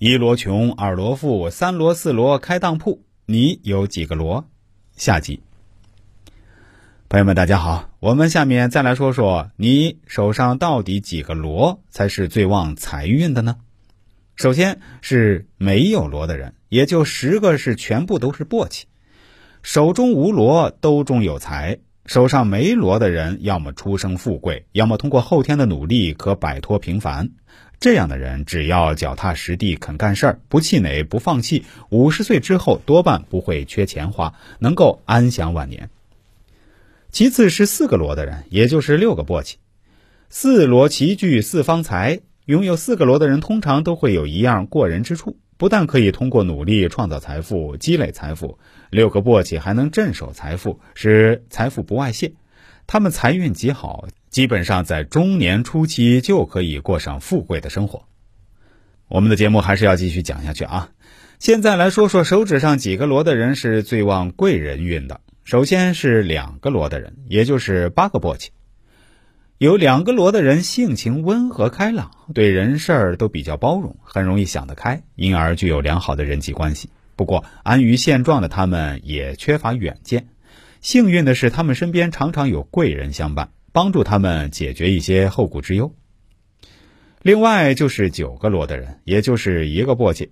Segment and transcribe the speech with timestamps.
[0.00, 4.44] 一罗穷，二罗富，三罗四罗开当铺，你有几个罗？
[4.96, 5.42] 下集。
[7.08, 13.56] 朋友们，大家好，我们下面再来说说你手上到底几个罗才是最旺财运的呢？
[14.36, 18.84] 首先是没有罗的人，也就十个是全部都是簸箕，
[19.64, 21.80] 手中无罗，兜中有财。
[22.06, 27.28] 手上没罗的人，要么出生富贵，要么通过后天的努力可摆脱平凡。
[27.80, 35.90] 这样的人，只要脚踏实地、肯干事儿、不气馁、不放弃，五十岁之后多半不会缺钱花，能够安享晚年。
[37.10, 39.54] 其次是四个罗的人，也就是六个簸箕，
[40.28, 42.20] 四罗齐聚四方财。
[42.46, 45.36] 拥有四个罗的人，通常都会有一样过人之处。
[45.58, 48.58] 不但可以通过努力创造财富、积累财富，
[48.90, 52.32] 六个簸箕还能镇守财富，使财富不外泄。
[52.86, 54.08] 他们财运极好，
[54.38, 58.04] 基本上在中年初期就可以过上富贵的生活。
[59.08, 60.90] 我们的节目还是要继续讲下去啊！
[61.40, 65.20] 现在来说说手指上几个罗的人是最旺贵人运的。
[65.42, 68.50] 首先是两个罗的人，也就是八个簸箕。
[69.56, 76.90] 有两个罗的人性情温和开朗，对人事儿都比较包容，很容易想得开，因而具有良好的人际关系。
[77.16, 80.28] 不过，安于现状的他们也缺乏远见。
[80.80, 85.94] 幸运的是，他们身边常常有贵人相伴，帮助他们解决一些后顾之忧。
[87.22, 90.30] 另外就是九个罗的人，也就是一个簸箕。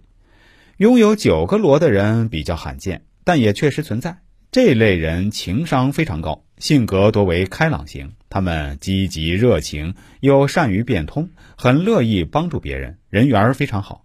[0.78, 4.18] 拥有九个罗的人比较罕见，但也确实存在。
[4.50, 8.14] 这类人情商非常高，性格多为开朗型。
[8.28, 14.04] 他们积极热情，又善于变通，很乐意帮助别人，人缘非常好，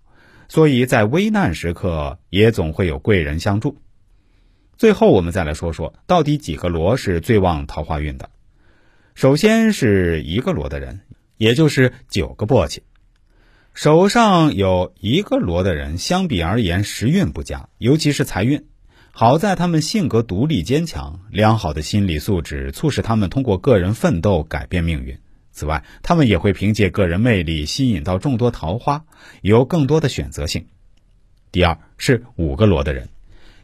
[0.50, 3.80] 所以在危难时刻也总会有贵人相助。
[4.78, 8.30] 最后，我们再来说说到底几个罗是最旺桃花运的。
[9.22, 11.02] 首先是一个罗的人，
[11.38, 12.80] 也就是九个簸箕，
[13.76, 18.66] 手上有一个罗的人，相比而言时运不佳，尤其是财运。
[19.12, 25.20] 好在他们性格独立坚强，良好的心理素质促使他们通过个人奋斗改变命运。
[25.52, 29.06] 此外，他们也会凭借个人魅力吸引到众多桃花，
[29.44, 30.66] 有更多的选择性。
[31.52, 33.10] 第二是五个罗的人，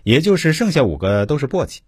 [0.04, 1.80] 也就是剩下五个都是簸箕。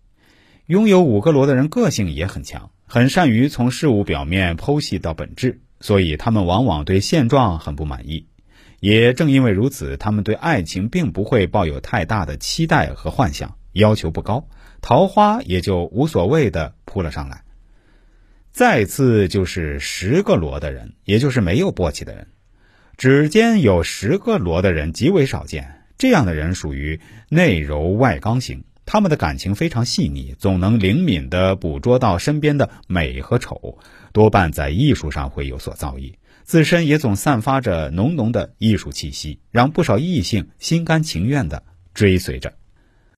[0.65, 8.25] 拥有五个罗的人个性也很强，很善于从事物表面剖析到本质，所以他们往往对现状很不满意。
[8.79, 14.47] 也正因为如此，他们对爱情并不会抱有太大的期待和幻想，要求不高，
[14.81, 17.43] 桃花也就无所谓的扑了上来。
[18.51, 22.25] 再次就是十个罗的人，也就是没有簸箕的人，
[22.97, 25.83] 指尖有十个罗的人极为少见。
[25.99, 26.99] 这样的人属于
[27.29, 33.77] 内柔外刚型，他们的感情非常细腻，总能灵敏的捕捉到身边的美和丑，
[34.11, 36.11] 多半在艺术上会有所造诣。
[36.43, 41.61] 自身也总散发着浓浓的艺术气息，让不少异性心甘情愿的
[41.93, 42.51] 追随着。